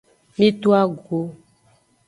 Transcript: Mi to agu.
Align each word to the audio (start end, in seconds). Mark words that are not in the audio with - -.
Mi 0.37 0.47
to 0.61 0.71
agu. 0.79 1.19